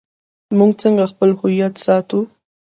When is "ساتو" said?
1.85-2.19